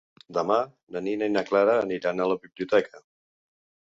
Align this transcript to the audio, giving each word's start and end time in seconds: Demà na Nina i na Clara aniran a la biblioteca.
Demà 0.35 0.55
na 0.95 1.01
Nina 1.07 1.27
i 1.31 1.33
na 1.33 1.43
Clara 1.49 1.75
aniran 1.83 2.23
a 2.23 2.27
la 2.31 2.37
biblioteca. 2.45 3.03